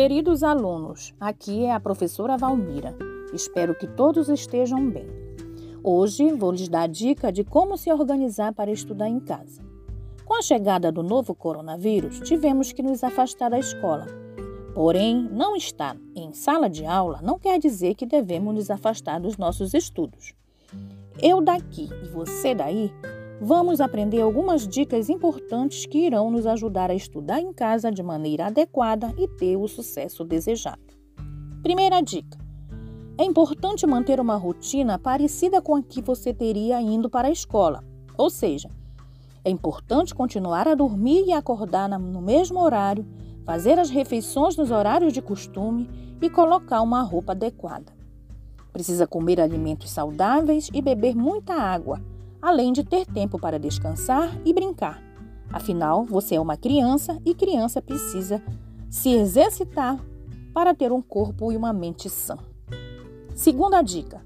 [0.00, 2.96] Queridos alunos, aqui é a professora Valmira.
[3.34, 5.08] Espero que todos estejam bem.
[5.82, 9.60] Hoje vou lhes dar dica de como se organizar para estudar em casa.
[10.24, 14.06] Com a chegada do novo coronavírus, tivemos que nos afastar da escola.
[14.72, 19.36] Porém, não estar em sala de aula não quer dizer que devemos nos afastar dos
[19.36, 20.32] nossos estudos.
[21.20, 22.92] Eu daqui e você daí
[23.40, 28.46] vamos aprender algumas dicas importantes que irão nos ajudar a estudar em casa de maneira
[28.46, 30.82] adequada e ter o sucesso desejado.
[31.62, 32.38] Primeira dica:
[33.16, 37.84] é importante manter uma rotina parecida com a que você teria indo para a escola,
[38.16, 38.70] ou seja,
[39.44, 43.06] é importante continuar a dormir e acordar no mesmo horário,
[43.44, 45.88] fazer as refeições nos horários de costume
[46.20, 47.92] e colocar uma roupa adequada.
[48.72, 52.00] Precisa comer alimentos saudáveis e beber muita água
[52.40, 55.02] além de ter tempo para descansar e brincar.
[55.52, 58.42] Afinal, você é uma criança e criança precisa
[58.90, 59.98] se exercitar
[60.52, 62.38] para ter um corpo e uma mente sã.
[63.34, 64.20] Segunda dica: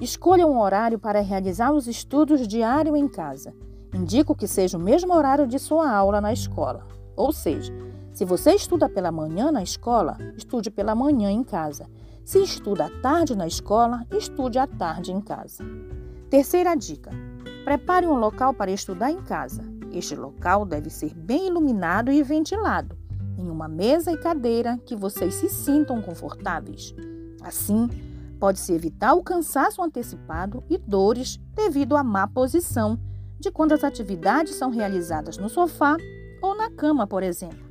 [0.00, 3.54] escolha um horário para realizar os estudos diário em casa.
[3.92, 6.86] Indico que seja o mesmo horário de sua aula na escola.
[7.16, 7.72] Ou seja,
[8.12, 11.86] se você estuda pela manhã na escola, estude pela manhã em casa.
[12.24, 15.64] Se estuda à tarde na escola, estude à tarde em casa.
[16.28, 17.10] Terceira dica:
[17.64, 19.62] Prepare um local para estudar em casa.
[19.92, 22.96] Este local deve ser bem iluminado e ventilado,
[23.36, 26.94] em uma mesa e cadeira que vocês se sintam confortáveis.
[27.42, 27.88] Assim,
[28.38, 32.98] pode-se evitar o cansaço antecipado e dores devido à má posição
[33.38, 35.96] de quando as atividades são realizadas no sofá
[36.42, 37.68] ou na cama, por exemplo.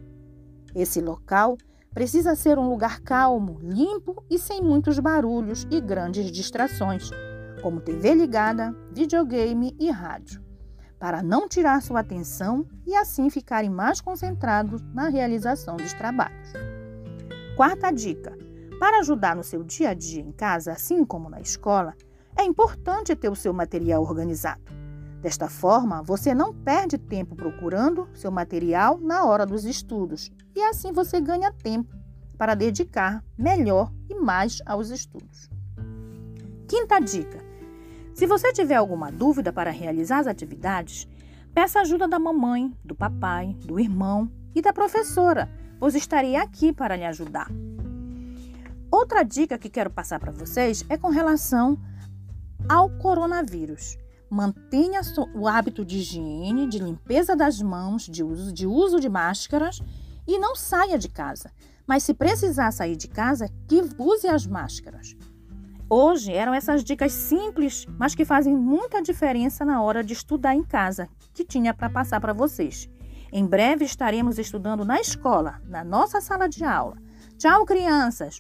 [0.76, 1.58] Esse local
[1.94, 7.10] precisa ser um lugar calmo, limpo e sem muitos barulhos e grandes distrações
[7.62, 10.44] como TV ligada, videogame e rádio,
[11.00, 16.54] para não tirar sua atenção e assim ficarem mais concentrados na realização dos trabalhos.
[17.56, 18.38] Quarta dica:
[18.80, 21.94] para ajudar no seu dia a dia em casa, assim como na escola,
[22.38, 24.62] é importante ter o seu material organizado.
[25.22, 30.94] Desta forma, você não perde tempo procurando seu material na hora dos estudos e assim
[30.94, 31.94] você ganha tempo
[32.38, 35.50] para dedicar melhor e mais aos estudos.
[36.70, 37.49] Quinta dica:
[38.20, 41.08] se você tiver alguma dúvida para realizar as atividades,
[41.54, 45.50] peça ajuda da mamãe, do papai, do irmão e da professora,
[45.80, 47.50] pois estarei aqui para lhe ajudar.
[48.92, 51.80] Outra dica que quero passar para vocês é com relação
[52.68, 53.98] ao coronavírus.
[54.30, 55.00] Mantenha
[55.34, 59.80] o hábito de higiene, de limpeza das mãos, de uso, de uso de máscaras
[60.28, 61.54] e não saia de casa.
[61.88, 65.16] Mas se precisar sair de casa, que use as máscaras.
[65.92, 70.64] Hoje eram essas dicas simples, mas que fazem muita diferença na hora de estudar em
[70.64, 72.88] casa, que tinha para passar para vocês.
[73.34, 76.96] Em breve estaremos estudando na escola, na nossa sala de aula.
[77.40, 78.38] Tchau, crianças!